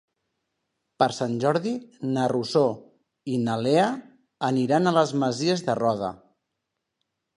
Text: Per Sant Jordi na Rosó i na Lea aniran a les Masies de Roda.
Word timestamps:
Per 1.01 1.07
Sant 1.17 1.35
Jordi 1.43 1.73
na 2.15 2.23
Rosó 2.33 2.63
i 3.35 3.37
na 3.43 3.59
Lea 3.67 3.85
aniran 4.51 4.89
a 4.89 4.95
les 4.97 5.15
Masies 5.25 5.63
de 5.69 5.77
Roda. 5.85 6.11